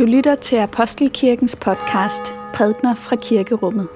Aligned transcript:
Du 0.00 0.04
lytter 0.04 0.34
til 0.34 0.56
Apostelkirkens 0.56 1.56
podcast 1.56 2.34
Prædner 2.54 2.94
fra 2.94 3.16
Kirkerummet. 3.16 3.88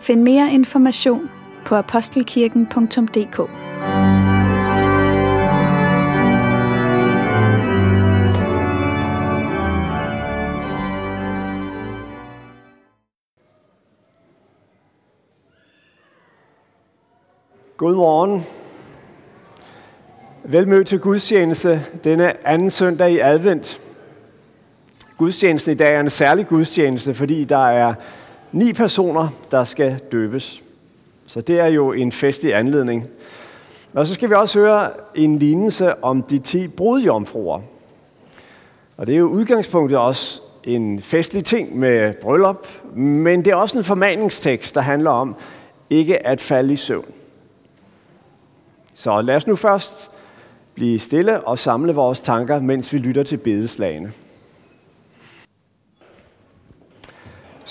Find 0.00 0.22
mere 0.22 0.52
information 0.52 1.30
på 1.64 1.74
apostelkirken.dk. 1.74 3.36
Godmorgen. 17.76 18.42
Velmødt 20.44 20.88
til 20.88 20.98
gudstjeneste 20.98 21.82
denne 22.04 22.46
anden 22.46 22.70
søndag 22.70 23.12
i 23.12 23.18
advent. 23.18 23.80
Gudstjenesten 25.18 25.72
i 25.72 25.76
dag 25.76 25.94
er 25.94 26.00
en 26.00 26.10
særlig 26.10 26.46
gudstjeneste, 26.46 27.14
fordi 27.14 27.44
der 27.44 27.66
er 27.66 27.94
ni 28.52 28.72
personer, 28.72 29.28
der 29.50 29.64
skal 29.64 30.00
døbes. 30.12 30.62
Så 31.26 31.40
det 31.40 31.60
er 31.60 31.66
jo 31.66 31.92
en 31.92 32.12
festlig 32.12 32.54
anledning. 32.54 33.06
Og 33.92 34.06
så 34.06 34.14
skal 34.14 34.28
vi 34.28 34.34
også 34.34 34.58
høre 34.58 34.90
en 35.14 35.38
lignelse 35.38 36.04
om 36.04 36.22
de 36.22 36.38
ti 36.38 36.68
brudjomfruer. 36.68 37.60
Og 38.96 39.06
det 39.06 39.14
er 39.14 39.18
jo 39.18 39.26
udgangspunktet 39.26 39.98
også 39.98 40.40
en 40.64 41.00
festlig 41.00 41.44
ting 41.44 41.78
med 41.78 42.14
bryllup, 42.14 42.68
men 42.96 43.44
det 43.44 43.50
er 43.50 43.56
også 43.56 43.78
en 43.78 43.84
formaningstekst, 43.84 44.74
der 44.74 44.80
handler 44.80 45.10
om 45.10 45.36
ikke 45.90 46.26
at 46.26 46.40
falde 46.40 46.72
i 46.72 46.76
søvn. 46.76 47.12
Så 48.94 49.20
lad 49.20 49.36
os 49.36 49.46
nu 49.46 49.56
først 49.56 50.10
blive 50.74 50.98
stille 50.98 51.40
og 51.40 51.58
samle 51.58 51.94
vores 51.94 52.20
tanker, 52.20 52.60
mens 52.60 52.92
vi 52.92 52.98
lytter 52.98 53.22
til 53.22 53.36
bedeslagene. 53.36 54.12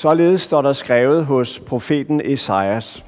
Således 0.04 0.42
står 0.42 0.62
der 0.62 0.73
skrevet 0.73 1.26
hos 1.26 1.59
profeten 1.59 2.22
Esajas. 2.23 3.06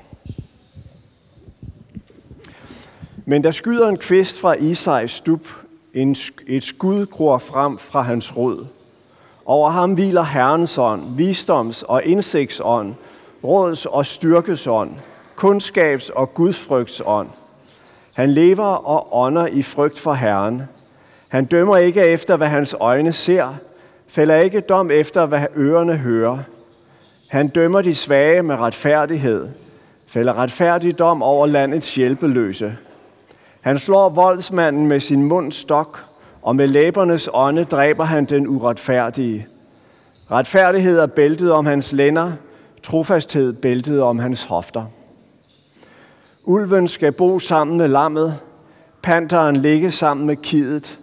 Men 3.25 3.43
der 3.43 3.51
skyder 3.51 3.89
en 3.89 3.97
kvist 3.97 4.39
fra 4.39 4.53
Isais 4.53 5.11
stup, 5.11 5.47
en, 5.93 6.15
et 6.47 6.63
skud 6.63 7.05
gror 7.05 7.37
frem 7.37 7.77
fra 7.77 8.01
hans 8.01 8.37
rod. 8.37 8.65
Over 9.45 9.69
ham 9.69 9.93
hviler 9.93 10.23
Herrens 10.23 10.77
ånd, 10.77 11.01
visdoms- 11.17 11.83
og 11.87 12.03
indsigtsånd, 12.03 12.93
råds- 13.43 13.85
og 13.85 14.05
styrkesånd, 14.05 14.91
kundskabs- 15.35 16.09
og 16.09 16.33
gudfrygtsånd. 16.33 17.29
Han 18.13 18.29
lever 18.29 18.65
og 18.65 19.07
ånder 19.11 19.47
i 19.47 19.61
frygt 19.61 19.99
for 19.99 20.13
Herren. 20.13 20.61
Han 21.27 21.45
dømmer 21.45 21.77
ikke 21.77 22.01
efter, 22.01 22.37
hvad 22.37 22.47
hans 22.47 22.75
øjne 22.79 23.11
ser, 23.11 23.55
fælder 24.07 24.35
ikke 24.35 24.59
dom 24.59 24.91
efter, 24.91 25.25
hvad 25.25 25.45
ørerne 25.55 25.97
hører– 25.97 26.39
han 27.35 27.47
dømmer 27.47 27.81
de 27.81 27.95
svage 27.95 28.43
med 28.43 28.55
retfærdighed, 28.55 29.47
fælder 30.07 30.33
retfærdig 30.37 30.99
dom 30.99 31.23
over 31.23 31.47
landets 31.47 31.95
hjælpeløse. 31.95 32.75
Han 33.61 33.79
slår 33.79 34.09
voldsmanden 34.09 34.87
med 34.87 34.99
sin 34.99 35.23
mund 35.23 35.51
stok, 35.51 36.05
og 36.41 36.55
med 36.55 36.67
læbernes 36.67 37.29
ånde 37.33 37.63
dræber 37.63 38.03
han 38.03 38.25
den 38.25 38.47
uretfærdige. 38.47 39.47
Retfærdighed 40.31 40.99
er 40.99 41.05
bæltet 41.05 41.51
om 41.51 41.65
hans 41.65 41.93
lænder, 41.93 42.31
trofasthed 42.83 43.53
bæltet 43.53 44.01
om 44.01 44.19
hans 44.19 44.43
hofter. 44.43 44.85
Ulven 46.43 46.87
skal 46.87 47.11
bo 47.11 47.39
sammen 47.39 47.77
med 47.77 47.87
lammet, 47.87 48.39
panteren 49.01 49.55
ligge 49.55 49.91
sammen 49.91 50.27
med 50.27 50.35
kidet, 50.35 50.99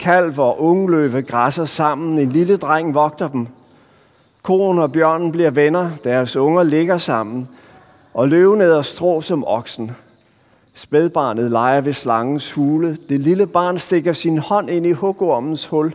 kalv 0.00 0.40
og 0.40 0.62
ungløve 0.62 1.22
græsser 1.22 1.64
sammen, 1.64 2.18
en 2.18 2.28
lille 2.28 2.56
dreng 2.56 2.94
vogter 2.94 3.28
dem– 3.28 3.46
Koen 4.42 4.78
og 4.78 4.92
bjørnen 4.92 5.32
bliver 5.32 5.50
venner, 5.50 5.90
deres 6.04 6.36
unger 6.36 6.62
ligger 6.62 6.98
sammen, 6.98 7.48
og 8.14 8.28
løven 8.28 8.60
æder 8.60 8.82
strå 8.82 9.20
som 9.20 9.44
oksen. 9.46 9.90
Spædbarnet 10.74 11.50
leger 11.50 11.80
ved 11.80 11.92
slangens 11.92 12.52
hule. 12.52 12.98
Det 13.08 13.20
lille 13.20 13.46
barn 13.46 13.78
stikker 13.78 14.12
sin 14.12 14.38
hånd 14.38 14.70
ind 14.70 14.86
i 14.86 14.92
hugormens 14.92 15.66
hul. 15.66 15.94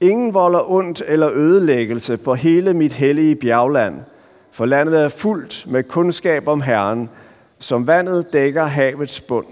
Ingen 0.00 0.34
volder 0.34 0.70
ondt 0.70 1.02
eller 1.06 1.30
ødelæggelse 1.30 2.16
på 2.16 2.34
hele 2.34 2.74
mit 2.74 2.92
hellige 2.92 3.36
bjergland, 3.36 3.94
for 4.52 4.66
landet 4.66 5.00
er 5.00 5.08
fuldt 5.08 5.64
med 5.68 5.82
kundskab 5.82 6.48
om 6.48 6.60
Herren, 6.60 7.10
som 7.58 7.86
vandet 7.86 8.32
dækker 8.32 8.64
havets 8.64 9.20
bund. 9.20 9.46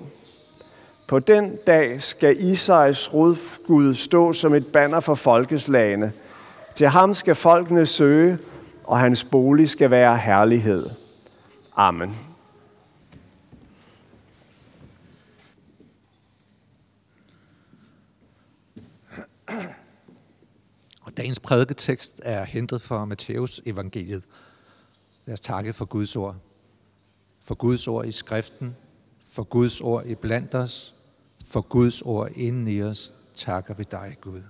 På 1.06 1.18
den 1.18 1.56
dag 1.66 2.02
skal 2.02 2.36
Isais 2.40 3.14
rodskud 3.14 3.94
stå 3.94 4.32
som 4.32 4.54
et 4.54 4.66
banner 4.66 5.00
for 5.00 5.14
folkeslagene– 5.14 6.12
til 6.74 6.88
ham 6.88 7.14
skal 7.14 7.34
folkene 7.34 7.86
søge, 7.86 8.38
og 8.84 8.98
hans 8.98 9.24
bolig 9.24 9.70
skal 9.70 9.90
være 9.90 10.18
herlighed. 10.18 10.90
Amen. 11.76 12.16
Og 21.02 21.16
dagens 21.16 21.40
prædiketekst 21.40 22.20
er 22.24 22.44
hentet 22.44 22.82
fra 22.82 23.04
Matthæus 23.04 23.60
evangeliet. 23.66 24.24
Lad 25.26 25.32
os 25.32 25.40
takke 25.40 25.72
for 25.72 25.84
Guds 25.84 26.16
ord. 26.16 26.36
For 27.40 27.54
Guds 27.54 27.88
ord 27.88 28.06
i 28.06 28.12
skriften, 28.12 28.76
for 29.32 29.42
Guds 29.42 29.80
ord 29.80 30.06
i 30.06 30.14
blandt 30.14 30.54
os, 30.54 30.94
for 31.46 31.60
Guds 31.60 32.02
ord 32.02 32.30
inden 32.34 32.68
i 32.68 32.82
os, 32.82 33.14
takker 33.34 33.74
vi 33.74 33.84
dig, 33.90 34.16
Gud 34.20 34.42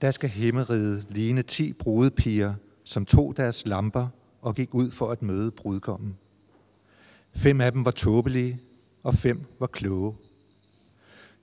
der 0.00 0.10
skal 0.10 0.28
himmeriget 0.28 1.06
ligne 1.08 1.42
ti 1.42 1.72
brudepiger, 1.72 2.54
som 2.84 3.06
tog 3.06 3.36
deres 3.36 3.66
lamper 3.66 4.08
og 4.40 4.54
gik 4.54 4.74
ud 4.74 4.90
for 4.90 5.10
at 5.10 5.22
møde 5.22 5.50
brudgommen. 5.50 6.16
Fem 7.34 7.60
af 7.60 7.72
dem 7.72 7.84
var 7.84 7.90
tåbelige, 7.90 8.60
og 9.02 9.14
fem 9.14 9.44
var 9.58 9.66
kloge. 9.66 10.14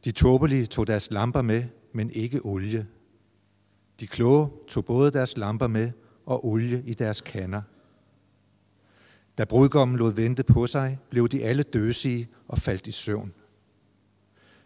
De 0.05 0.11
tåbelige 0.11 0.65
tog 0.65 0.87
deres 0.87 1.11
lamper 1.11 1.41
med, 1.41 1.63
men 1.93 2.09
ikke 2.11 2.45
olie. 2.45 2.87
De 3.99 4.07
kloge 4.07 4.49
tog 4.67 4.85
både 4.85 5.11
deres 5.11 5.37
lamper 5.37 5.67
med 5.67 5.91
og 6.25 6.45
olie 6.45 6.83
i 6.85 6.93
deres 6.93 7.21
kander. 7.21 7.61
Da 9.37 9.45
brudgommen 9.45 9.97
lod 9.97 10.15
vente 10.15 10.43
på 10.43 10.67
sig, 10.67 10.99
blev 11.09 11.27
de 11.29 11.43
alle 11.43 11.63
døsige 11.63 12.27
og 12.47 12.57
faldt 12.57 12.87
i 12.87 12.91
søvn. 12.91 13.33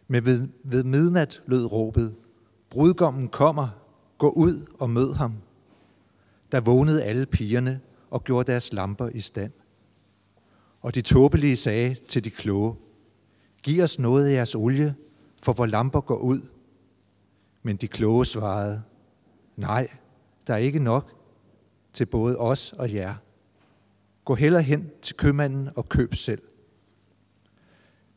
Men 0.08 0.26
ved, 0.26 0.48
ved 0.64 0.84
midnat 0.84 1.42
lød 1.46 1.66
råbet, 1.66 2.16
brudgommen 2.70 3.28
kommer, 3.28 3.68
gå 4.18 4.30
ud 4.30 4.66
og 4.80 4.90
mød 4.90 5.14
ham. 5.14 5.34
Der 6.52 6.62
vågnede 6.62 7.04
alle 7.04 7.26
pigerne 7.26 7.82
og 8.10 8.24
gjorde 8.24 8.52
deres 8.52 8.74
lamper 8.74 9.10
i 9.10 9.20
stand. 9.20 9.52
Og 10.82 10.96
de 10.96 11.02
tåbelige 11.02 11.56
sagde 11.56 11.94
til 11.94 12.24
de 12.24 12.30
kloge, 12.30 12.76
Giv 13.64 13.84
os 13.84 14.00
noget 14.00 14.28
af 14.28 14.34
jeres 14.34 14.56
olie, 14.56 14.96
for 15.44 15.54
vores 15.54 15.72
lamper 15.72 16.02
går 16.02 16.18
ud. 16.18 16.42
Men 17.64 17.76
de 17.76 17.88
kloge 17.88 18.26
svarede, 18.26 18.84
Nej, 19.56 19.88
der 20.48 20.54
er 20.54 20.58
ikke 20.58 20.80
nok 20.80 21.12
til 21.94 22.06
både 22.06 22.38
os 22.38 22.74
og 22.74 22.94
jer. 22.94 23.16
Gå 24.26 24.36
heller 24.36 24.60
hen 24.60 24.92
til 25.02 25.16
købmanden 25.16 25.70
og 25.76 25.90
køb 25.90 26.16
selv. 26.16 26.42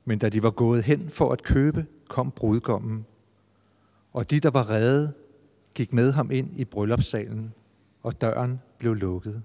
Men 0.05 0.19
da 0.19 0.29
de 0.29 0.43
var 0.43 0.51
gået 0.51 0.83
hen 0.83 1.11
for 1.11 1.33
at 1.33 1.43
købe, 1.43 1.87
kom 2.09 2.31
brudgommen. 2.31 3.07
Og 4.13 4.31
de, 4.31 4.41
der 4.41 4.51
var 4.51 4.71
redde, 4.71 5.13
gik 5.75 5.93
med 5.93 6.13
ham 6.13 6.31
ind 6.31 6.61
i 6.61 6.65
bryllupssalen, 6.65 7.55
og 8.03 8.21
døren 8.21 8.61
blev 8.79 8.95
lukket. 8.95 9.43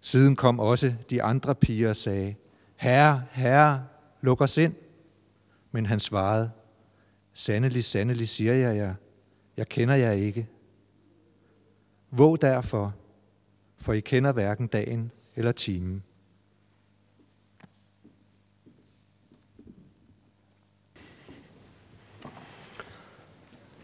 Siden 0.00 0.36
kom 0.36 0.60
også 0.60 0.94
de 1.10 1.22
andre 1.22 1.54
piger 1.54 1.88
og 1.88 1.96
sagde, 1.96 2.34
Herre, 2.76 3.24
herre, 3.30 3.86
luk 4.20 4.40
os 4.40 4.58
ind. 4.58 4.74
Men 5.72 5.86
han 5.86 6.00
svarede, 6.00 6.50
Sandelig, 7.34 7.84
sandelig 7.84 8.28
siger 8.28 8.54
jeg 8.54 8.76
jer, 8.76 8.94
jeg 9.56 9.68
kender 9.68 9.94
jer 9.94 10.12
ikke. 10.12 10.48
Våg 12.10 12.42
derfor, 12.42 12.94
for 13.78 13.92
I 13.92 14.00
kender 14.00 14.32
hverken 14.32 14.66
dagen 14.66 15.10
eller 15.36 15.52
timen. 15.52 16.02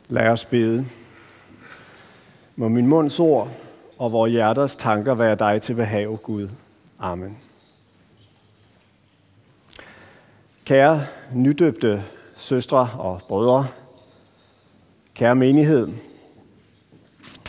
Lad 0.09 0.29
os 0.29 0.45
bede. 0.45 0.87
Må 2.57 2.69
min 2.69 2.87
munds 2.87 3.21
ord 3.21 3.51
og 3.99 4.13
vores 4.13 4.33
hjerters 4.33 4.77
tanker 4.77 5.15
være 5.15 5.35
dig 5.35 5.63
til 5.63 5.75
behag, 5.75 6.19
Gud. 6.23 6.49
Amen. 6.99 7.39
Kære 10.65 11.07
nydøbte 11.35 12.05
søstre 12.37 12.91
og 12.99 13.21
brødre, 13.29 13.67
kære 15.15 15.35
menighed, 15.35 15.89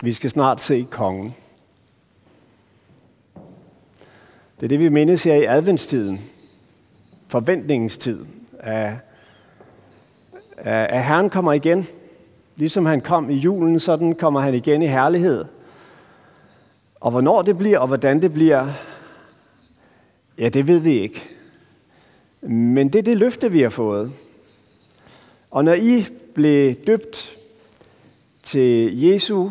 vi 0.03 0.13
skal 0.13 0.29
snart 0.29 0.61
se 0.61 0.87
kongen. 0.91 1.35
Det 4.59 4.63
er 4.63 4.67
det, 4.67 4.79
vi 4.79 4.89
mindes 4.89 5.23
her 5.23 5.35
i 5.35 5.45
adventstiden, 5.45 6.21
forventningens 7.27 7.97
tid, 7.97 8.25
af 8.59 8.99
at 10.57 11.05
Herren 11.05 11.29
kommer 11.29 11.53
igen. 11.53 11.87
Ligesom 12.59 12.85
han 12.85 13.01
kom 13.01 13.29
i 13.29 13.33
julen, 13.33 13.79
sådan 13.79 14.15
kommer 14.15 14.39
han 14.39 14.53
igen 14.53 14.81
i 14.81 14.87
herlighed. 14.87 15.45
Og 16.99 17.11
hvornår 17.11 17.41
det 17.41 17.57
bliver, 17.57 17.79
og 17.79 17.87
hvordan 17.87 18.21
det 18.21 18.33
bliver, 18.33 18.67
ja, 20.37 20.49
det 20.49 20.67
ved 20.67 20.79
vi 20.79 20.91
ikke. 20.91 21.29
Men 22.41 22.93
det 22.93 22.99
er 22.99 23.03
det 23.03 23.17
løfte, 23.17 23.51
vi 23.51 23.61
har 23.61 23.69
fået. 23.69 24.11
Og 25.51 25.65
når 25.65 25.73
I 25.73 26.05
blev 26.33 26.73
døbt 26.73 27.37
til 28.43 29.01
Jesu, 29.01 29.49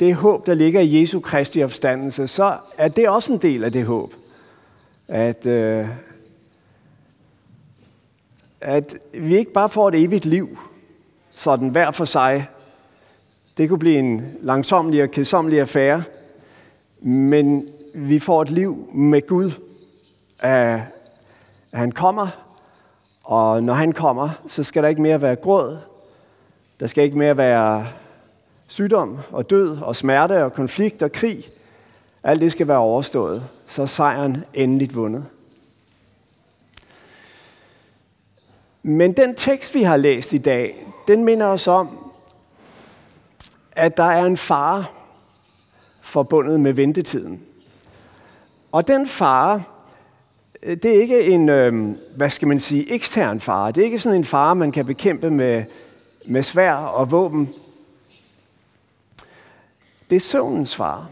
det 0.00 0.14
håb, 0.14 0.46
der 0.46 0.54
ligger 0.54 0.80
i 0.80 1.00
Jesu 1.00 1.20
Kristi 1.20 1.64
opstandelse, 1.64 2.26
så 2.26 2.58
er 2.78 2.88
det 2.88 3.08
også 3.08 3.32
en 3.32 3.38
del 3.38 3.64
af 3.64 3.72
det 3.72 3.84
håb. 3.84 4.14
At, 5.08 5.46
øh, 5.46 5.88
at 8.60 8.94
vi 9.12 9.36
ikke 9.36 9.52
bare 9.52 9.68
får 9.68 9.88
et 9.88 10.02
evigt 10.02 10.24
liv, 10.24 10.58
sådan 11.40 11.68
hver 11.68 11.90
for 11.90 12.04
sig. 12.04 12.48
Det 13.56 13.68
kunne 13.68 13.78
blive 13.78 13.98
en 13.98 14.22
langsomlig 14.40 15.02
og 15.02 15.10
kedsomlig 15.10 15.60
affære, 15.60 16.02
men 17.00 17.68
vi 17.94 18.18
får 18.18 18.42
et 18.42 18.50
liv 18.50 18.88
med 18.94 19.26
Gud. 19.26 19.50
At 20.38 20.80
han 21.72 21.92
kommer, 21.92 22.28
og 23.24 23.62
når 23.62 23.74
han 23.74 23.92
kommer, 23.92 24.28
så 24.48 24.62
skal 24.62 24.82
der 24.82 24.88
ikke 24.88 25.02
mere 25.02 25.22
være 25.22 25.36
gråd. 25.36 25.78
Der 26.80 26.86
skal 26.86 27.04
ikke 27.04 27.18
mere 27.18 27.36
være 27.36 27.86
sygdom 28.66 29.18
og 29.30 29.50
død 29.50 29.78
og 29.78 29.96
smerte 29.96 30.44
og 30.44 30.52
konflikt 30.52 31.02
og 31.02 31.12
krig. 31.12 31.44
Alt 32.22 32.40
det 32.40 32.52
skal 32.52 32.68
være 32.68 32.78
overstået. 32.78 33.44
Så 33.66 33.82
er 33.82 33.86
sejren 33.86 34.44
endeligt 34.54 34.94
vundet. 34.94 35.24
Men 38.82 39.12
den 39.12 39.34
tekst, 39.34 39.74
vi 39.74 39.82
har 39.82 39.96
læst 39.96 40.32
i 40.32 40.38
dag, 40.38 40.86
den 41.08 41.24
minder 41.24 41.46
os 41.46 41.66
om, 41.66 42.12
at 43.72 43.96
der 43.96 44.04
er 44.04 44.24
en 44.24 44.36
fare 44.36 44.84
forbundet 46.00 46.60
med 46.60 46.72
ventetiden. 46.72 47.40
Og 48.72 48.88
den 48.88 49.06
fare, 49.06 49.62
øh, 50.62 50.76
det 50.76 50.96
er 50.96 51.00
ikke 51.00 51.24
en, 51.24 51.48
øh, 51.48 51.96
hvad 52.16 52.30
skal 52.30 52.48
man 52.48 52.60
sige, 52.60 52.92
ekstern 52.92 53.40
fare. 53.40 53.72
Det 53.72 53.80
er 53.80 53.84
ikke 53.84 53.98
sådan 53.98 54.18
en 54.18 54.24
fare, 54.24 54.54
man 54.54 54.72
kan 54.72 54.86
bekæmpe 54.86 55.30
med, 55.30 55.64
med 56.26 56.42
svær 56.42 56.74
og 56.74 57.10
våben. 57.10 57.48
Det 60.10 60.16
er 60.16 60.20
søvnens 60.20 60.76
fare. 60.76 61.06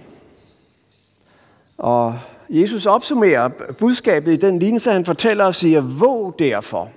Og 1.79 2.19
Jesus 2.51 2.87
opsummerer 2.87 3.49
budskabet 3.79 4.33
i 4.33 4.37
den 4.37 4.59
lignelse, 4.59 4.93
han 4.93 5.05
fortæller 5.05 5.45
og 5.45 5.55
siger, 5.55 5.81
våg 5.81 6.35
derfor. 6.39 6.91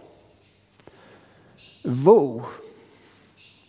Våg. 1.83 2.45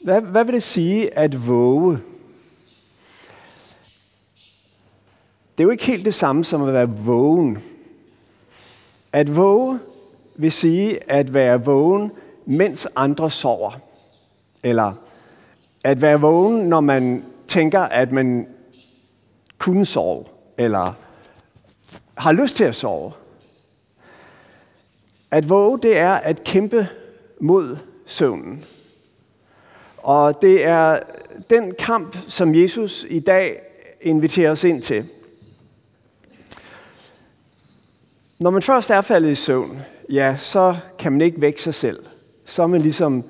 Hvad, 0.04 0.20
hvad 0.20 0.44
vil 0.44 0.54
det 0.54 0.62
sige 0.62 1.18
at 1.18 1.48
våge? 1.48 1.98
Det 5.52 5.60
er 5.60 5.64
jo 5.64 5.70
ikke 5.70 5.86
helt 5.86 6.04
det 6.04 6.14
samme 6.14 6.44
som 6.44 6.62
at 6.62 6.74
være 6.74 6.90
vågen. 6.90 7.58
At 9.12 9.36
våge 9.36 9.78
vil 10.36 10.52
sige 10.52 11.10
at 11.10 11.34
være 11.34 11.64
vågen, 11.64 12.12
mens 12.46 12.88
andre 12.96 13.30
sover. 13.30 13.80
Eller 14.62 14.92
at 15.84 16.02
være 16.02 16.20
vågen, 16.20 16.68
når 16.68 16.80
man 16.80 17.24
tænker, 17.46 17.80
at 17.80 18.12
man 18.12 18.46
kunne 19.58 19.86
sove, 19.86 20.24
eller 20.58 20.96
har 22.14 22.32
lyst 22.32 22.56
til 22.56 22.64
at 22.64 22.74
sove. 22.74 23.12
At 25.30 25.48
våge, 25.48 25.78
det 25.78 25.96
er 25.96 26.12
at 26.12 26.44
kæmpe 26.44 26.88
mod 27.40 27.76
søvnen. 28.06 28.64
Og 29.96 30.42
det 30.42 30.64
er 30.64 31.00
den 31.50 31.74
kamp, 31.78 32.16
som 32.28 32.54
Jesus 32.54 33.06
i 33.08 33.20
dag 33.20 33.60
inviterer 34.00 34.50
os 34.50 34.64
ind 34.64 34.82
til. 34.82 35.08
Når 38.38 38.50
man 38.50 38.62
først 38.62 38.90
er 38.90 39.00
faldet 39.00 39.30
i 39.30 39.34
søvn, 39.34 39.80
ja, 40.08 40.36
så 40.38 40.76
kan 40.98 41.12
man 41.12 41.20
ikke 41.20 41.40
vække 41.40 41.62
sig 41.62 41.74
selv. 41.74 42.04
Så 42.44 42.62
er 42.62 42.66
man 42.66 42.80
ligesom 42.80 43.24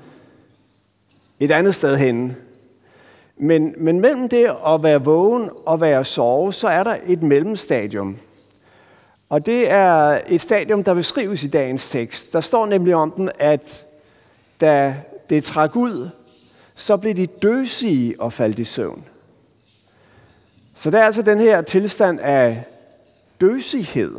et 1.41 1.51
andet 1.51 1.75
sted 1.75 1.97
henne. 1.97 2.37
Men, 3.37 3.75
men 3.77 4.01
mellem 4.01 4.29
det 4.29 4.57
at 4.67 4.83
være 4.83 5.05
vågen 5.05 5.51
og 5.67 5.81
være 5.81 6.05
sove, 6.05 6.53
så 6.53 6.69
er 6.69 6.83
der 6.83 6.97
et 7.07 7.23
mellemstadium. 7.23 8.17
Og 9.29 9.47
det 9.47 9.71
er 9.71 10.21
et 10.29 10.41
stadium, 10.41 10.83
der 10.83 10.95
beskrives 10.95 11.43
i 11.43 11.49
dagens 11.49 11.91
tekst. 11.91 12.33
Der 12.33 12.41
står 12.41 12.67
nemlig 12.67 12.95
om 12.95 13.11
den, 13.11 13.31
at 13.39 13.87
da 14.63 14.97
det 15.31 15.45
trak 15.45 15.77
ud, 15.77 16.09
så 16.75 16.97
blev 16.97 17.15
de 17.15 17.27
døsige 17.27 18.21
og 18.21 18.33
faldt 18.33 18.59
i 18.59 18.65
søvn. 18.65 19.05
Så 20.75 20.91
det 20.91 21.01
er 21.01 21.05
altså 21.05 21.23
den 21.23 21.39
her 21.39 21.63
tilstand 21.63 22.21
af 22.21 22.65
døsighed. 23.41 24.15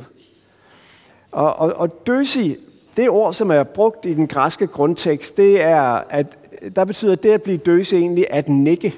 Og, 1.31 1.55
og, 1.55 1.73
og 1.73 2.07
døsig, 2.07 2.57
det 2.97 3.09
ord, 3.09 3.33
som 3.33 3.51
er 3.51 3.63
brugt 3.63 4.05
i 4.05 4.13
den 4.13 4.27
græske 4.27 4.67
grundtekst, 4.67 5.37
det 5.37 5.61
er, 5.61 6.03
at 6.09 6.37
der 6.75 6.85
betyder 6.85 7.15
det 7.15 7.31
at 7.31 7.41
blive 7.41 7.57
døsig 7.57 7.99
egentlig 7.99 8.27
at 8.29 8.49
nikke. 8.49 8.95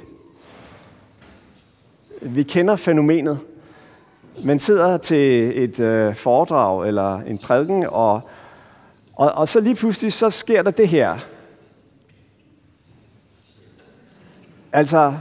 Vi 2.22 2.44
kender 2.44 2.76
fænomenet. 2.76 3.40
Man 4.44 4.60
sidder 4.60 4.98
til 4.98 5.52
et 5.64 5.80
øh, 5.80 6.16
foredrag 6.16 6.88
eller 6.88 7.20
en 7.20 7.38
prædiken, 7.38 7.86
og, 7.88 8.22
og, 9.16 9.32
og 9.32 9.50
så 9.50 9.60
lige 9.60 9.76
pludselig 9.76 10.14
så 10.14 10.30
sker 10.30 10.62
der 10.62 10.72
det 10.72 10.88
her. 10.88 11.18
Altså, 14.76 15.14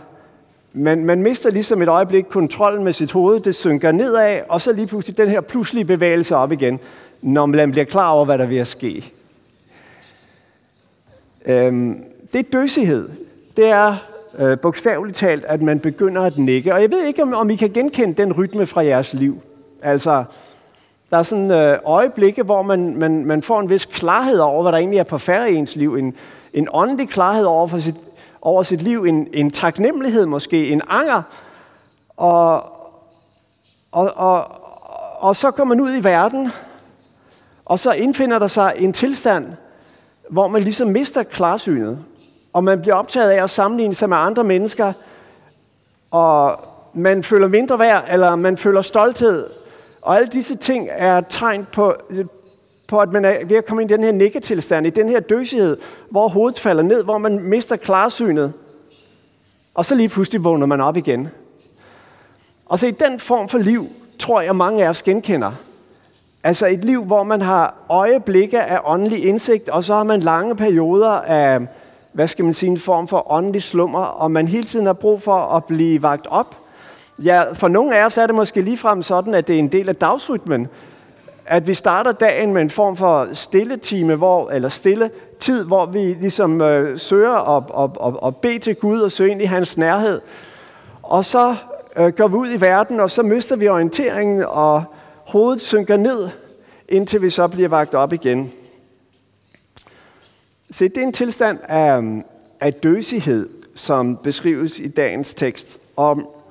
man, 0.72 1.04
man 1.04 1.22
mister 1.22 1.50
ligesom 1.50 1.82
et 1.82 1.88
øjeblik 1.88 2.24
kontrollen 2.24 2.84
med 2.84 2.92
sit 2.92 3.12
hoved, 3.12 3.40
det 3.40 3.54
synker 3.54 3.92
nedad, 3.92 4.40
og 4.48 4.60
så 4.60 4.72
lige 4.72 4.86
pludselig 4.86 5.18
den 5.18 5.28
her 5.28 5.40
pludselige 5.40 5.84
bevægelse 5.84 6.36
op 6.36 6.52
igen, 6.52 6.80
når 7.22 7.46
man 7.46 7.70
bliver 7.70 7.84
klar 7.84 8.10
over, 8.10 8.24
hvad 8.24 8.38
der 8.38 8.46
vil 8.46 8.66
ske. 8.66 9.12
Øhm, 11.46 12.04
det 12.32 12.38
er 12.38 12.50
døsighed. 12.52 13.08
Det 13.56 13.68
er 13.68 13.96
øh, 14.38 14.58
bogstaveligt 14.58 15.16
talt, 15.16 15.44
at 15.44 15.62
man 15.62 15.80
begynder 15.80 16.22
at 16.22 16.38
nikke. 16.38 16.74
Og 16.74 16.82
jeg 16.82 16.90
ved 16.90 17.04
ikke, 17.04 17.22
om, 17.22 17.34
om 17.34 17.50
I 17.50 17.56
kan 17.56 17.70
genkende 17.70 18.14
den 18.14 18.32
rytme 18.32 18.66
fra 18.66 18.84
jeres 18.84 19.14
liv. 19.14 19.40
Altså, 19.82 20.24
der 21.10 21.16
er 21.16 21.22
sådan 21.22 21.50
øh, 21.50 21.78
øjeblikke, 21.84 22.42
hvor 22.42 22.62
man, 22.62 22.96
man, 22.96 23.26
man 23.26 23.42
får 23.42 23.60
en 23.60 23.70
vis 23.70 23.84
klarhed 23.84 24.38
over, 24.38 24.62
hvad 24.62 24.72
der 24.72 24.78
egentlig 24.78 24.98
er 24.98 25.04
på 25.04 25.18
færre 25.18 25.52
i 25.52 25.54
ens 25.54 25.76
liv. 25.76 25.94
En, 25.94 26.14
en 26.54 26.68
åndelig 26.72 27.08
klarhed 27.08 27.44
over, 27.44 27.66
for 27.66 27.78
sit, 27.78 27.96
over 28.44 28.62
sit 28.62 28.82
liv. 28.82 29.04
En, 29.04 29.28
en 29.32 29.50
taknemmelighed 29.50 30.26
måske, 30.26 30.68
en 30.68 30.82
anger. 30.88 31.22
Og, 32.16 32.54
og, 33.92 34.12
og, 34.16 34.44
og 35.18 35.36
så 35.36 35.50
kommer 35.50 35.74
man 35.74 35.84
ud 35.84 35.96
i 35.96 36.04
verden, 36.04 36.50
og 37.64 37.78
så 37.78 37.92
indfinder 37.92 38.38
der 38.38 38.46
sig 38.46 38.74
en 38.78 38.92
tilstand, 38.92 39.46
hvor 40.30 40.48
man 40.48 40.62
ligesom 40.62 40.88
mister 40.88 41.22
klarsynet 41.22 42.04
og 42.54 42.64
man 42.64 42.80
bliver 42.80 42.94
optaget 42.94 43.30
af 43.30 43.42
at 43.42 43.50
sammenligne 43.50 43.94
sig 43.94 44.08
med 44.08 44.16
andre 44.16 44.44
mennesker, 44.44 44.92
og 46.10 46.58
man 46.92 47.22
føler 47.22 47.48
mindre 47.48 47.78
værd, 47.78 48.04
eller 48.10 48.36
man 48.36 48.56
føler 48.56 48.82
stolthed. 48.82 49.50
Og 50.02 50.16
alle 50.16 50.28
disse 50.28 50.56
ting 50.56 50.88
er 50.90 51.20
tegn 51.20 51.66
på, 51.72 51.94
på, 52.86 52.98
at 52.98 53.12
man 53.12 53.24
er 53.24 53.44
ved 53.44 53.56
at 53.56 53.66
komme 53.66 53.82
ind 53.82 53.90
i 53.90 53.94
den 53.94 54.04
her 54.04 54.12
nikketilstand, 54.12 54.86
i 54.86 54.90
den 54.90 55.08
her 55.08 55.20
døsighed, 55.20 55.76
hvor 56.10 56.28
hovedet 56.28 56.60
falder 56.60 56.82
ned, 56.82 57.04
hvor 57.04 57.18
man 57.18 57.38
mister 57.38 57.76
klarsynet. 57.76 58.52
Og 59.74 59.84
så 59.84 59.94
lige 59.94 60.08
pludselig 60.08 60.44
vågner 60.44 60.66
man 60.66 60.80
op 60.80 60.96
igen. 60.96 61.28
Og 62.66 62.78
så 62.78 62.86
i 62.86 62.90
den 62.90 63.18
form 63.18 63.48
for 63.48 63.58
liv, 63.58 63.88
tror 64.18 64.40
jeg, 64.40 64.56
mange 64.56 64.84
af 64.84 64.88
os 64.88 65.02
genkender. 65.02 65.52
Altså 66.44 66.66
et 66.66 66.84
liv, 66.84 67.04
hvor 67.04 67.22
man 67.22 67.40
har 67.40 67.74
øjeblikke 67.88 68.62
af 68.62 68.80
åndelig 68.84 69.24
indsigt, 69.24 69.68
og 69.68 69.84
så 69.84 69.94
har 69.94 70.04
man 70.04 70.20
lange 70.20 70.56
perioder 70.56 71.10
af 71.10 71.60
hvad 72.14 72.28
skal 72.28 72.44
man 72.44 72.54
sige, 72.54 72.70
en 72.70 72.78
form 72.78 73.08
for 73.08 73.32
åndelig 73.32 73.62
slummer, 73.62 74.04
og 74.04 74.30
man 74.30 74.48
hele 74.48 74.64
tiden 74.64 74.86
har 74.86 74.92
brug 74.92 75.22
for 75.22 75.34
at 75.36 75.64
blive 75.64 76.02
vagt 76.02 76.26
op. 76.26 76.56
Ja, 77.18 77.52
for 77.52 77.68
nogle 77.68 77.98
af 77.98 78.06
os 78.06 78.18
er 78.18 78.26
det 78.26 78.34
måske 78.34 78.60
ligefrem 78.60 79.02
sådan, 79.02 79.34
at 79.34 79.48
det 79.48 79.54
er 79.54 79.58
en 79.58 79.68
del 79.68 79.88
af 79.88 79.96
dagsrytmen, 79.96 80.68
at 81.46 81.66
vi 81.66 81.74
starter 81.74 82.12
dagen 82.12 82.52
med 82.52 82.62
en 82.62 82.70
form 82.70 82.96
for 82.96 83.28
stille 83.32 83.76
time, 83.76 84.14
hvor, 84.14 84.50
eller 84.50 84.68
stille 84.68 85.10
tid, 85.38 85.64
hvor 85.64 85.86
vi 85.86 85.98
ligesom 85.98 86.60
øh, 86.60 86.98
søger 86.98 87.56
at, 87.56 87.64
at, 87.78 88.06
at, 88.06 88.26
at 88.26 88.36
bede 88.36 88.58
til 88.58 88.74
Gud 88.74 89.00
og 89.00 89.12
søge 89.12 89.30
ind 89.30 89.42
i 89.42 89.44
hans 89.44 89.78
nærhed. 89.78 90.20
Og 91.02 91.24
så 91.24 91.56
øh, 91.96 92.12
går 92.12 92.28
vi 92.28 92.34
ud 92.34 92.48
i 92.52 92.60
verden, 92.60 93.00
og 93.00 93.10
så 93.10 93.22
mister 93.22 93.56
vi 93.56 93.68
orienteringen, 93.68 94.44
og 94.48 94.84
hovedet 95.26 95.60
synker 95.60 95.96
ned, 95.96 96.28
indtil 96.88 97.22
vi 97.22 97.30
så 97.30 97.48
bliver 97.48 97.68
vagt 97.68 97.94
op 97.94 98.12
igen. 98.12 98.52
Se, 100.70 100.88
det 100.88 100.96
er 100.96 101.02
en 101.02 101.12
tilstand 101.12 101.58
af, 101.68 102.22
af 102.60 102.74
døsighed, 102.74 103.48
som 103.74 104.16
beskrives 104.16 104.78
i 104.78 104.88
dagens 104.88 105.34
tekst. 105.34 105.80
Og, 105.96 106.42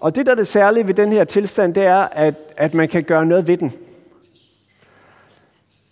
og 0.00 0.16
det, 0.16 0.26
der 0.26 0.32
er 0.32 0.36
det 0.36 0.46
særlige 0.46 0.86
ved 0.86 0.94
den 0.94 1.12
her 1.12 1.24
tilstand, 1.24 1.74
det 1.74 1.84
er, 1.84 2.08
at, 2.12 2.34
at 2.56 2.74
man 2.74 2.88
kan 2.88 3.04
gøre 3.04 3.26
noget 3.26 3.46
ved 3.46 3.56
den. 3.56 3.72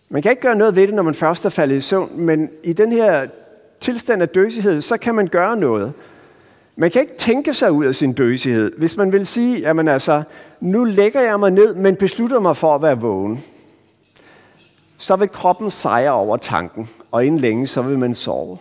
Man 0.08 0.22
kan 0.22 0.30
ikke 0.30 0.42
gøre 0.42 0.56
noget 0.56 0.76
ved 0.76 0.86
det, 0.86 0.94
når 0.94 1.02
man 1.02 1.14
først 1.14 1.44
er 1.44 1.48
faldet 1.48 1.76
i 1.76 1.80
søvn, 1.80 2.10
men 2.14 2.50
i 2.62 2.72
den 2.72 2.92
her 2.92 3.26
tilstand 3.80 4.22
af 4.22 4.28
døsighed, 4.28 4.82
så 4.82 4.96
kan 4.96 5.14
man 5.14 5.26
gøre 5.26 5.56
noget. 5.56 5.92
Man 6.76 6.90
kan 6.90 7.00
ikke 7.00 7.16
tænke 7.16 7.54
sig 7.54 7.72
ud 7.72 7.84
af 7.84 7.94
sin 7.94 8.12
døsighed. 8.12 8.72
Hvis 8.78 8.96
man 8.96 9.12
vil 9.12 9.26
sige, 9.26 9.58
jamen 9.58 9.88
altså, 9.88 10.22
nu 10.60 10.84
lægger 10.84 11.20
jeg 11.20 11.40
mig 11.40 11.50
ned, 11.50 11.74
men 11.74 11.96
beslutter 11.96 12.40
mig 12.40 12.56
for 12.56 12.74
at 12.74 12.82
være 12.82 13.00
vågen, 13.00 13.44
så 14.98 15.16
vil 15.16 15.28
kroppen 15.28 15.70
sejre 15.70 16.12
over 16.12 16.36
tanken, 16.36 16.90
og 17.10 17.26
inden 17.26 17.40
længe, 17.40 17.66
så 17.66 17.82
vil 17.82 17.98
man 17.98 18.14
sove. 18.14 18.58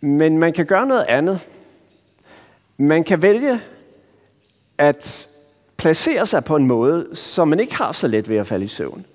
Men 0.00 0.38
man 0.38 0.52
kan 0.52 0.66
gøre 0.66 0.86
noget 0.86 1.04
andet. 1.08 1.40
Man 2.76 3.04
kan 3.04 3.22
vælge 3.22 3.60
at 4.78 5.28
placere 5.76 6.26
sig 6.26 6.44
på 6.44 6.56
en 6.56 6.66
måde, 6.66 7.06
så 7.12 7.44
man 7.44 7.60
ikke 7.60 7.74
har 7.74 7.92
så 7.92 8.08
let 8.08 8.28
ved 8.28 8.36
at 8.36 8.46
falde 8.46 8.64
i 8.64 8.68
søvn. 8.68 9.06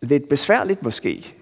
Lidt 0.00 0.28
besværligt 0.28 0.82
måske. 0.82 1.34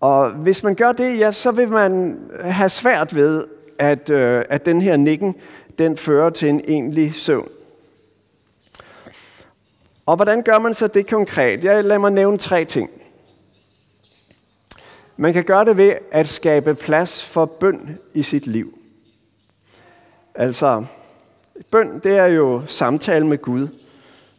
Og 0.00 0.30
hvis 0.30 0.62
man 0.62 0.74
gør 0.74 0.92
det, 0.92 1.18
ja, 1.18 1.32
så 1.32 1.50
vil 1.50 1.68
man 1.68 2.20
have 2.40 2.68
svært 2.68 3.14
ved, 3.14 3.44
at, 3.78 4.10
øh, 4.10 4.44
at 4.48 4.66
den 4.66 4.80
her 4.80 4.96
nikken, 4.96 5.34
den 5.78 5.96
fører 5.96 6.30
til 6.30 6.48
en 6.48 6.60
egentlig 6.68 7.14
søvn. 7.14 7.48
Og 10.06 10.16
hvordan 10.16 10.42
gør 10.42 10.58
man 10.58 10.74
så 10.74 10.86
det 10.86 11.10
konkret? 11.10 11.64
Jeg 11.64 11.84
lader 11.84 12.00
mig 12.00 12.10
nævne 12.10 12.38
tre 12.38 12.64
ting. 12.64 12.90
Man 15.16 15.32
kan 15.32 15.44
gøre 15.44 15.64
det 15.64 15.76
ved 15.76 15.94
at 16.10 16.28
skabe 16.28 16.74
plads 16.74 17.24
for 17.24 17.44
bøn 17.44 17.98
i 18.14 18.22
sit 18.22 18.46
liv. 18.46 18.78
Altså, 20.34 20.84
bøn 21.70 21.98
det 21.98 22.16
er 22.16 22.26
jo 22.26 22.62
samtale 22.66 23.26
med 23.26 23.38
Gud. 23.38 23.68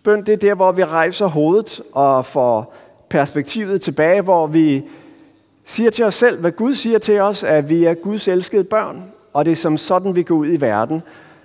Bøn 0.04 0.26
det 0.26 0.34
er 0.34 0.38
der, 0.38 0.56
hvor 0.56 0.72
vi 0.72 0.84
rejser 0.84 1.26
hovedet 1.26 1.82
og 1.92 2.26
får 2.26 2.76
perspektivet 3.10 3.82
tilbage, 3.82 4.22
hvor 4.22 4.48
vi 4.48 4.84
siger 5.66 5.92
til 5.92 6.06
os 6.06 6.16
selv, 6.16 6.40
hvad 6.40 6.52
Gud 6.52 6.76
siger 6.76 7.00
til 7.00 7.20
os, 7.20 7.44
at 7.44 7.70
vi 7.70 7.84
er 7.84 7.94
Guds 7.94 8.28
elskede 8.28 8.64
børn, 8.64 9.04
og 9.34 9.46
det 9.46 9.52
er 9.52 9.56
som 9.56 9.78
sådan, 9.78 10.16
vi 10.16 10.24
går 10.24 10.36
ud 10.36 10.48
i 10.48 10.62
verden. 10.62 11.02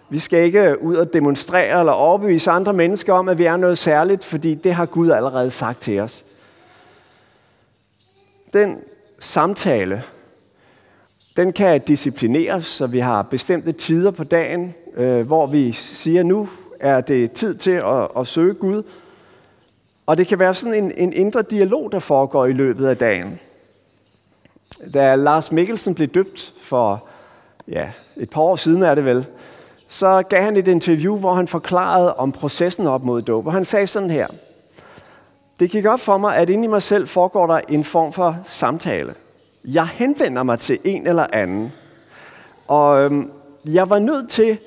Vi 0.08 0.18
skal 0.18 0.44
ikke 0.44 0.82
ud 0.82 0.96
og 0.96 1.12
demonstrere 1.12 1.78
eller 1.80 1.92
overbevise 1.92 2.50
andre 2.50 2.72
mennesker 2.72 3.12
om, 3.12 3.28
at 3.28 3.38
vi 3.38 3.44
er 3.44 3.56
noget 3.56 3.78
særligt, 3.78 4.24
fordi 4.24 4.54
det 4.54 4.74
har 4.74 4.86
Gud 4.86 5.10
allerede 5.10 5.50
sagt 5.50 5.80
til 5.80 6.00
os. 6.00 6.24
Den 8.52 8.76
samtale, 9.18 10.02
den 11.36 11.52
kan 11.52 11.80
disciplineres, 11.80 12.66
så 12.66 12.86
vi 12.86 12.98
har 12.98 13.22
bestemte 13.22 13.72
tider 13.72 14.10
på 14.10 14.24
dagen, 14.24 14.74
øh, 14.96 15.26
hvor 15.26 15.46
vi 15.46 15.72
siger, 15.72 16.22
nu 16.22 16.48
er 16.80 17.00
det 17.00 17.32
tid 17.32 17.54
til 17.54 17.70
at, 17.70 18.08
at 18.16 18.26
søge 18.26 18.54
Gud. 18.54 18.82
Og 20.10 20.16
det 20.16 20.26
kan 20.26 20.38
være 20.38 20.54
sådan 20.54 20.84
en, 20.84 20.92
en 20.96 21.12
indre 21.12 21.42
dialog, 21.42 21.92
der 21.92 21.98
foregår 21.98 22.46
i 22.46 22.52
løbet 22.52 22.86
af 22.86 22.96
dagen. 22.96 23.40
Da 24.94 25.14
Lars 25.14 25.52
Mikkelsen 25.52 25.94
blev 25.94 26.08
døbt 26.08 26.54
for 26.62 27.08
ja, 27.68 27.90
et 28.16 28.30
par 28.30 28.40
år 28.40 28.56
siden 28.56 28.82
er 28.82 28.94
det 28.94 29.04
vel, 29.04 29.26
så 29.88 30.22
gav 30.22 30.42
han 30.42 30.56
et 30.56 30.68
interview, 30.68 31.18
hvor 31.18 31.34
han 31.34 31.48
forklarede 31.48 32.14
om 32.14 32.32
processen 32.32 32.86
op 32.86 33.04
mod 33.04 33.22
dåb. 33.22 33.46
Og 33.46 33.52
han 33.52 33.64
sagde 33.64 33.86
sådan 33.86 34.10
her. 34.10 34.26
Det 35.60 35.70
gik 35.70 35.86
op 35.86 36.00
for 36.00 36.18
mig, 36.18 36.36
at 36.36 36.50
inde 36.50 36.64
i 36.64 36.68
mig 36.68 36.82
selv 36.82 37.08
foregår 37.08 37.46
der 37.46 37.60
en 37.68 37.84
form 37.84 38.12
for 38.12 38.36
samtale. 38.44 39.14
Jeg 39.64 39.86
henvender 39.86 40.42
mig 40.42 40.58
til 40.58 40.78
en 40.84 41.06
eller 41.06 41.26
anden. 41.32 41.72
Og 42.68 43.04
øhm, 43.04 43.30
jeg 43.64 43.90
var 43.90 43.98
nødt 43.98 44.30
til 44.30 44.58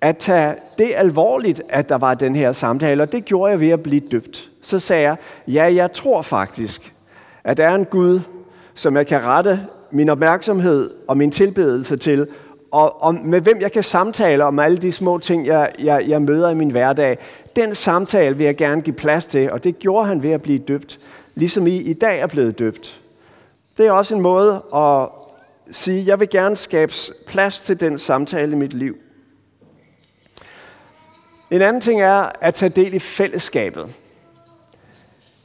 at 0.00 0.16
tage 0.16 0.54
det 0.78 0.92
alvorligt, 0.96 1.62
at 1.68 1.88
der 1.88 1.98
var 1.98 2.14
den 2.14 2.36
her 2.36 2.52
samtale, 2.52 3.02
og 3.02 3.12
det 3.12 3.24
gjorde 3.24 3.50
jeg 3.50 3.60
ved 3.60 3.70
at 3.70 3.82
blive 3.82 4.02
døbt. 4.10 4.50
Så 4.66 4.78
sagde 4.78 5.02
jeg, 5.02 5.16
ja, 5.48 5.74
jeg 5.74 5.92
tror 5.92 6.22
faktisk, 6.22 6.94
at 7.44 7.56
der 7.56 7.68
er 7.68 7.74
en 7.74 7.84
Gud, 7.84 8.20
som 8.74 8.96
jeg 8.96 9.06
kan 9.06 9.22
rette 9.22 9.66
min 9.90 10.08
opmærksomhed 10.08 10.90
og 11.08 11.16
min 11.16 11.30
tilbedelse 11.30 11.96
til, 11.96 12.28
og, 12.70 13.02
og 13.02 13.14
med 13.14 13.40
hvem 13.40 13.60
jeg 13.60 13.72
kan 13.72 13.82
samtale 13.82 14.44
om 14.44 14.58
alle 14.58 14.78
de 14.78 14.92
små 14.92 15.18
ting, 15.18 15.46
jeg, 15.46 15.72
jeg, 15.78 16.04
jeg 16.08 16.22
møder 16.22 16.50
i 16.50 16.54
min 16.54 16.70
hverdag. 16.70 17.18
Den 17.56 17.74
samtale 17.74 18.36
vil 18.36 18.44
jeg 18.44 18.56
gerne 18.56 18.82
give 18.82 18.96
plads 18.96 19.26
til, 19.26 19.52
og 19.52 19.64
det 19.64 19.78
gjorde 19.78 20.06
han 20.06 20.22
ved 20.22 20.30
at 20.30 20.42
blive 20.42 20.58
døbt, 20.58 20.98
ligesom 21.34 21.66
I 21.66 21.76
i 21.76 21.92
dag 21.92 22.20
er 22.20 22.26
blevet 22.26 22.58
døbt. 22.58 23.00
Det 23.78 23.86
er 23.86 23.92
også 23.92 24.14
en 24.14 24.20
måde 24.20 24.62
at 24.74 25.08
sige, 25.70 26.06
jeg 26.06 26.20
vil 26.20 26.28
gerne 26.30 26.56
skabe 26.56 26.92
plads 27.26 27.62
til 27.62 27.80
den 27.80 27.98
samtale 27.98 28.52
i 28.52 28.56
mit 28.56 28.74
liv. 28.74 28.96
En 31.50 31.62
anden 31.62 31.80
ting 31.80 32.00
er 32.00 32.28
at 32.40 32.54
tage 32.54 32.68
del 32.68 32.94
i 32.94 32.98
fællesskabet. 32.98 33.86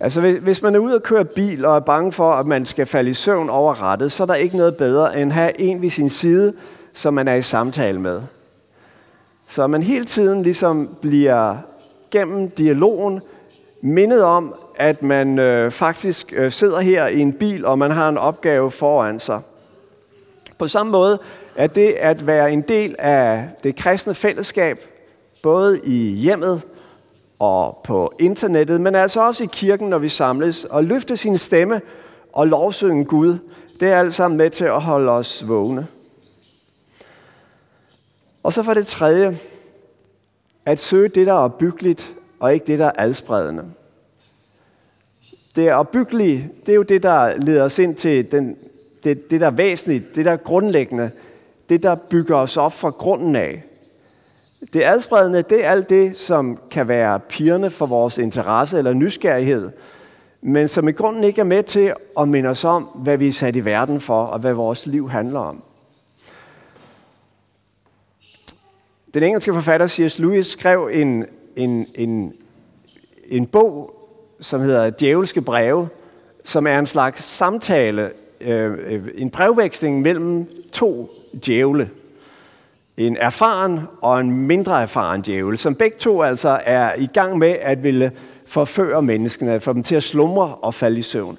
Altså 0.03 0.22
hvis 0.22 0.62
man 0.62 0.75
er 0.75 0.79
ude 0.79 0.96
og 0.96 1.03
køre 1.03 1.25
bil 1.25 1.65
og 1.65 1.75
er 1.75 1.79
bange 1.79 2.12
for, 2.12 2.31
at 2.31 2.46
man 2.46 2.65
skal 2.65 2.86
falde 2.86 3.10
i 3.10 3.13
søvn 3.13 3.50
over 3.50 3.74
rattet, 3.74 4.12
så 4.12 4.24
er 4.24 4.27
der 4.27 4.36
ikke 4.36 4.58
noget 4.58 4.77
bedre 4.77 5.22
end 5.22 5.31
at 5.31 5.36
have 5.36 5.60
en 5.60 5.81
ved 5.81 5.89
sin 5.89 6.10
side, 6.10 6.53
som 6.93 7.13
man 7.13 7.27
er 7.27 7.34
i 7.34 7.41
samtale 7.41 8.01
med. 8.01 8.22
Så 9.48 9.67
man 9.67 9.84
hele 9.84 10.05
tiden 10.05 10.41
ligesom 10.41 10.98
bliver 11.01 11.58
gennem 12.12 12.50
dialogen 12.50 13.22
mindet 13.81 14.24
om, 14.24 14.55
at 14.75 15.03
man 15.03 15.39
øh, 15.39 15.72
faktisk 15.72 16.34
øh, 16.36 16.51
sidder 16.51 16.79
her 16.79 17.08
i 17.08 17.20
en 17.20 17.34
bil, 17.34 17.65
og 17.65 17.79
man 17.79 17.91
har 17.91 18.10
en 18.10 18.17
opgave 18.17 18.72
foran 18.72 19.20
sig. 19.20 19.39
På 20.58 20.67
samme 20.67 20.91
måde 20.91 21.20
er 21.55 21.67
det 21.67 21.89
at 21.89 22.27
være 22.27 22.51
en 22.51 22.62
del 22.62 22.96
af 23.00 23.50
det 23.63 23.75
kristne 23.75 24.13
fællesskab, 24.13 24.79
både 25.43 25.79
i 25.84 26.13
hjemmet 26.13 26.62
og 27.41 27.81
på 27.83 28.13
internettet, 28.19 28.81
men 28.81 28.95
altså 28.95 29.21
også 29.21 29.43
i 29.43 29.50
kirken, 29.51 29.89
når 29.89 29.98
vi 29.98 30.10
samles, 30.10 30.65
og 30.65 30.83
løfte 30.83 31.17
sin 31.17 31.38
stemme 31.38 31.81
og 32.33 32.48
lovsynge 32.48 33.05
Gud, 33.05 33.38
det 33.79 33.89
er 33.89 34.00
alt 34.00 34.13
sammen 34.13 34.38
med 34.38 34.50
til 34.50 34.65
at 34.65 34.81
holde 34.81 35.12
os 35.12 35.48
vågne. 35.48 35.88
Og 38.43 38.53
så 38.53 38.63
for 38.63 38.74
det 38.74 38.88
tredje, 38.88 39.38
at 40.65 40.79
søge 40.79 41.10
det, 41.10 41.25
der 41.25 41.33
er 41.33 41.38
opbyggeligt, 41.38 42.15
og 42.39 42.53
ikke 42.53 42.65
det, 42.65 42.79
der 42.79 42.86
er 42.86 42.91
adspredende. 42.98 43.63
Det 45.55 45.74
opbyggelige, 45.74 46.50
det 46.65 46.71
er 46.71 46.75
jo 46.75 46.83
det, 46.83 47.03
der 47.03 47.38
leder 47.38 47.63
os 47.63 47.79
ind 47.79 47.95
til 47.95 48.31
den, 48.31 48.57
det, 49.03 49.31
det, 49.31 49.41
der 49.41 49.48
er 49.48 49.51
væsentligt, 49.51 50.15
det, 50.15 50.25
der 50.25 50.31
er 50.31 50.38
grundlæggende, 50.38 51.12
det, 51.69 51.83
der 51.83 51.95
bygger 51.95 52.36
os 52.36 52.57
op 52.57 52.74
fra 52.74 52.89
grunden 52.89 53.36
af. 53.36 53.63
Det 54.74 54.84
adspredende, 54.84 55.41
det 55.41 55.65
er 55.65 55.70
alt 55.70 55.89
det, 55.89 56.18
som 56.18 56.60
kan 56.72 56.88
være 56.88 57.20
pigerne 57.20 57.70
for 57.70 57.86
vores 57.86 58.18
interesse 58.18 58.77
eller 58.77 58.94
nysgerrighed, 58.94 59.72
men 60.41 60.68
som 60.68 60.88
i 60.88 60.91
grunden 60.91 61.24
ikke 61.24 61.41
er 61.41 61.46
med 61.46 61.63
til 61.63 61.94
at 62.20 62.27
minde 62.27 62.50
os 62.50 62.63
om, 62.63 62.84
hvad 62.84 63.18
vi 63.18 63.27
er 63.27 63.32
sat 63.32 63.56
i 63.56 63.65
verden 63.65 64.01
for, 64.01 64.24
og 64.24 64.39
hvad 64.39 64.53
vores 64.53 64.88
liv 64.88 65.10
handler 65.10 65.39
om. 65.39 65.63
Den 69.13 69.24
engelske 69.24 69.53
forfatter 69.53 69.88
C.S. 69.88 70.20
Lewis 70.20 70.48
skrev 70.48 70.89
en, 70.94 71.25
en, 71.56 71.88
en, 71.96 72.34
en 73.27 73.48
bog, 73.48 73.96
som 74.39 74.62
hedder 74.62 74.89
Djævelske 74.89 75.41
breve, 75.41 75.89
som 76.44 76.68
er 76.68 76.80
en 76.80 76.86
slags 76.86 77.24
samtale, 77.24 78.12
øh, 78.41 78.77
øh 78.86 79.08
en 79.15 79.30
brevveksling 79.30 80.01
mellem 80.01 80.48
to 80.72 81.12
djævle. 81.46 81.89
En 82.98 83.17
erfaren 83.19 83.79
og 84.01 84.19
en 84.19 84.31
mindre 84.31 84.81
erfaren 84.81 85.21
djævel, 85.21 85.57
som 85.57 85.75
begge 85.75 85.98
to 85.98 86.21
altså 86.21 86.60
er 86.65 86.95
i 86.98 87.10
gang 87.13 87.38
med 87.38 87.55
at 87.62 87.83
ville 87.83 88.12
forføre 88.45 89.01
menneskene, 89.01 89.60
få 89.60 89.74
dem 89.74 89.83
til 89.83 89.95
at 89.95 90.03
slumre 90.03 90.55
og 90.55 90.74
falde 90.74 91.00
i 91.00 91.01
søvn. 91.01 91.38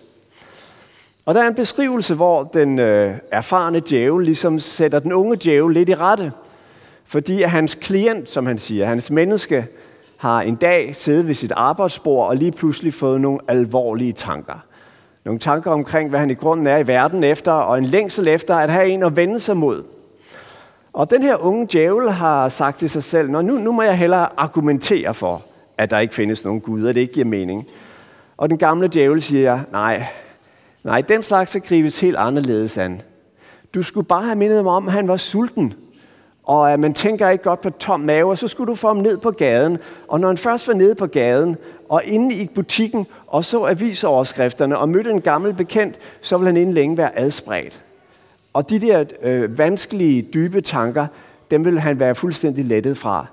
Og 1.26 1.34
der 1.34 1.42
er 1.42 1.48
en 1.48 1.54
beskrivelse, 1.54 2.14
hvor 2.14 2.42
den 2.42 2.78
øh, 2.78 3.14
erfarne 3.30 3.80
djævel 3.80 4.24
ligesom 4.24 4.58
sætter 4.58 4.98
den 4.98 5.12
unge 5.12 5.36
djævel 5.36 5.74
lidt 5.74 5.88
i 5.88 5.94
rette– 5.94 6.32
fordi 7.12 7.42
at 7.42 7.50
hans 7.50 7.74
klient, 7.74 8.30
som 8.30 8.46
han 8.46 8.58
siger, 8.58 8.86
hans 8.86 9.10
menneske, 9.10 9.66
har 10.16 10.42
en 10.42 10.54
dag 10.54 10.96
siddet 10.96 11.28
ved 11.28 11.34
sit 11.34 11.52
arbejdsbord 11.52 12.28
og 12.28 12.36
lige 12.36 12.52
pludselig 12.52 12.94
fået 12.94 13.20
nogle 13.20 13.38
alvorlige 13.48 14.12
tanker. 14.12 14.64
Nogle 15.24 15.38
tanker 15.40 15.70
omkring, 15.70 16.10
hvad 16.10 16.20
han 16.20 16.30
i 16.30 16.34
grunden 16.34 16.66
er 16.66 16.78
i 16.78 16.86
verden 16.86 17.24
efter, 17.24 17.52
og 17.52 17.78
en 17.78 17.84
længsel 17.84 18.28
efter 18.28 18.56
at 18.56 18.70
have 18.70 18.88
en 18.88 19.02
at 19.02 19.16
vende 19.16 19.40
sig 19.40 19.56
mod. 19.56 19.82
Og 20.92 21.10
den 21.10 21.22
her 21.22 21.36
unge 21.36 21.68
djævel 21.72 22.10
har 22.10 22.48
sagt 22.48 22.78
til 22.78 22.90
sig 22.90 23.02
selv, 23.02 23.30
nu, 23.30 23.40
nu 23.40 23.72
må 23.72 23.82
jeg 23.82 23.98
hellere 23.98 24.28
argumentere 24.36 25.14
for, 25.14 25.42
at 25.78 25.90
der 25.90 25.98
ikke 25.98 26.14
findes 26.14 26.44
nogen 26.44 26.60
Gud, 26.60 26.84
og 26.84 26.94
det 26.94 27.00
ikke 27.00 27.12
giver 27.12 27.26
mening. 27.26 27.66
Og 28.36 28.50
den 28.50 28.58
gamle 28.58 28.88
djævel 28.88 29.22
siger, 29.22 29.60
nej, 29.72 30.06
nej, 30.84 31.00
den 31.00 31.22
slags 31.22 31.50
skal 31.50 31.62
gribes 31.62 32.00
helt 32.00 32.16
anderledes 32.16 32.78
an. 32.78 33.02
Du 33.74 33.82
skulle 33.82 34.06
bare 34.06 34.22
have 34.22 34.36
mindet 34.36 34.64
mig 34.64 34.72
om, 34.72 34.86
at 34.86 34.92
han 34.92 35.08
var 35.08 35.16
sulten, 35.16 35.74
og 36.44 36.72
at 36.72 36.80
man 36.80 36.94
tænker 36.94 37.28
ikke 37.28 37.44
godt 37.44 37.60
på 37.60 37.70
tom 37.70 38.00
mave, 38.00 38.30
og 38.30 38.38
så 38.38 38.48
skulle 38.48 38.70
du 38.70 38.74
få 38.74 38.88
ham 38.88 38.96
ned 38.96 39.18
på 39.18 39.30
gaden. 39.30 39.78
Og 40.08 40.20
når 40.20 40.28
han 40.28 40.36
først 40.36 40.68
var 40.68 40.74
nede 40.74 40.94
på 40.94 41.06
gaden, 41.06 41.56
og 41.88 42.04
inde 42.04 42.34
i 42.34 42.50
butikken, 42.54 43.06
og 43.26 43.44
så 43.44 43.64
avisoverskrifterne, 43.64 44.78
og 44.78 44.88
mødte 44.88 45.10
en 45.10 45.20
gammel 45.20 45.54
bekendt, 45.54 45.98
så 46.20 46.38
vil 46.38 46.46
han 46.46 46.56
inden 46.56 46.74
længe 46.74 46.98
være 46.98 47.18
adspredt. 47.18 47.82
Og 48.52 48.70
de 48.70 48.80
der 48.80 49.04
øh, 49.22 49.58
vanskelige, 49.58 50.28
dybe 50.34 50.60
tanker, 50.60 51.06
dem 51.50 51.64
vil 51.64 51.80
han 51.80 51.98
være 51.98 52.14
fuldstændig 52.14 52.64
lettet 52.64 52.98
fra. 52.98 53.26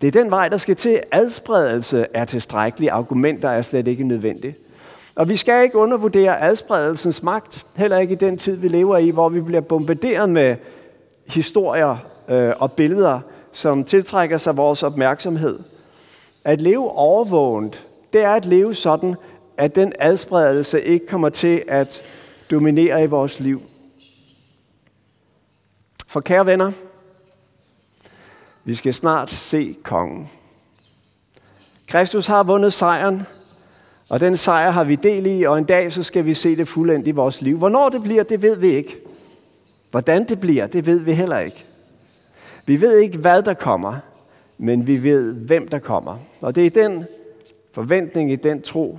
Det 0.00 0.06
er 0.06 0.22
den 0.22 0.30
vej, 0.30 0.48
der 0.48 0.56
skal 0.56 0.76
til. 0.76 1.00
Adspredelse 1.12 2.06
er 2.14 2.24
tilstrækkelig. 2.24 2.90
Argumenter 2.90 3.48
er 3.48 3.62
slet 3.62 3.88
ikke 3.88 4.04
nødvendige. 4.04 4.56
Og 5.14 5.28
vi 5.28 5.36
skal 5.36 5.64
ikke 5.64 5.76
undervurdere 5.76 6.40
adspredelsens 6.40 7.22
magt, 7.22 7.66
heller 7.76 7.98
ikke 7.98 8.12
i 8.12 8.16
den 8.16 8.38
tid, 8.38 8.56
vi 8.56 8.68
lever 8.68 8.98
i, 8.98 9.10
hvor 9.10 9.28
vi 9.28 9.40
bliver 9.40 9.60
bombarderet 9.60 10.28
med 10.28 10.56
historier 11.26 11.96
øh, 12.28 12.52
og 12.58 12.72
billeder, 12.72 13.20
som 13.52 13.84
tiltrækker 13.84 14.38
sig 14.38 14.56
vores 14.56 14.82
opmærksomhed. 14.82 15.58
At 16.44 16.60
leve 16.60 16.90
overvågent, 16.90 17.86
det 18.12 18.22
er 18.22 18.30
at 18.30 18.46
leve 18.46 18.74
sådan, 18.74 19.14
at 19.56 19.76
den 19.76 19.92
adspredelse 19.98 20.82
ikke 20.82 21.06
kommer 21.06 21.28
til 21.28 21.62
at 21.68 22.02
dominere 22.50 23.02
i 23.02 23.06
vores 23.06 23.40
liv. 23.40 23.62
For 26.06 26.20
kære 26.20 26.46
venner, 26.46 26.72
vi 28.64 28.74
skal 28.74 28.94
snart 28.94 29.30
se 29.30 29.76
kongen. 29.82 30.28
Kristus 31.88 32.26
har 32.26 32.42
vundet 32.42 32.72
sejren, 32.72 33.22
og 34.08 34.20
den 34.20 34.36
sejr 34.36 34.70
har 34.70 34.84
vi 34.84 34.94
del 34.94 35.26
i, 35.26 35.42
og 35.42 35.58
en 35.58 35.64
dag 35.64 35.92
så 35.92 36.02
skal 36.02 36.24
vi 36.24 36.34
se 36.34 36.56
det 36.56 36.68
fuldendt 36.68 37.08
i 37.08 37.10
vores 37.10 37.42
liv. 37.42 37.58
Hvornår 37.58 37.88
det 37.88 38.02
bliver, 38.02 38.22
det 38.22 38.42
ved 38.42 38.56
vi 38.56 38.68
ikke. 38.68 39.00
Hvordan 39.90 40.28
det 40.28 40.40
bliver, 40.40 40.66
det 40.66 40.86
ved 40.86 40.98
vi 40.98 41.12
heller 41.12 41.38
ikke. 41.38 41.64
Vi 42.66 42.80
ved 42.80 42.98
ikke, 42.98 43.18
hvad 43.18 43.42
der 43.42 43.54
kommer, 43.54 43.96
men 44.58 44.86
vi 44.86 45.02
ved, 45.02 45.32
hvem 45.32 45.68
der 45.68 45.78
kommer. 45.78 46.18
Og 46.40 46.54
det 46.54 46.66
er 46.66 46.70
den 46.70 47.04
forventning, 47.72 48.32
i 48.32 48.36
den 48.36 48.62
tro, 48.62 48.98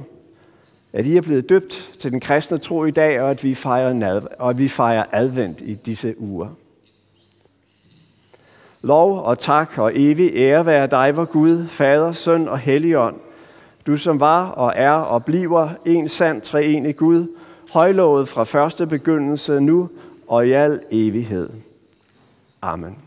at 0.94 1.06
I 1.06 1.18
er 1.18 1.22
blevet 1.22 1.50
døbt 1.50 1.92
til 2.00 2.12
den 2.12 2.20
kristne 2.20 2.58
tro 2.58 2.86
i 2.86 2.92
dag, 2.92 3.22
og 3.22 3.32
at 3.32 3.44
vi 3.44 3.56
fejrer, 3.56 4.22
og 4.40 4.50
at 4.50 4.58
vi 4.58 4.68
fejrer 4.68 5.04
advent 5.12 5.62
i 5.62 5.74
disse 5.74 6.22
uger. 6.22 6.48
Lov 8.82 9.20
og 9.20 9.40
tak 9.40 9.78
og 9.78 9.92
evig 9.96 10.32
ære 10.36 10.66
være 10.66 10.88
dig, 10.88 11.16
vor 11.16 11.26
Gud, 11.26 11.68
Fader, 11.68 12.12
Søn 12.12 12.48
og 12.48 12.60
Helligånd, 12.60 13.16
du 13.88 13.98
som 13.98 14.20
var 14.20 14.50
og 14.50 14.74
er 14.76 14.92
og 14.92 15.26
bliver 15.26 15.70
en 15.86 16.10
sand 16.10 16.42
treenig 16.42 16.96
Gud, 16.96 17.28
højlovet 17.74 18.28
fra 18.28 18.44
første 18.44 18.88
begyndelse 18.88 19.60
nu 19.60 19.90
og 20.28 20.48
i 20.48 20.52
al 20.52 20.82
evighed. 20.92 21.50
Amen. 22.62 22.98